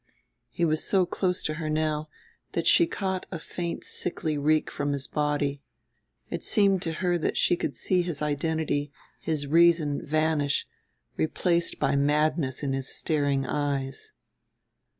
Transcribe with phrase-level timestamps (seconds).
[0.49, 2.09] '"He was so close to her now
[2.53, 5.61] that she caught a faint sickly reek from his body.
[6.27, 10.65] It seemed to her that she could see his identity, his reason, vanish,
[11.17, 14.11] replaced by madness in his staring eyes.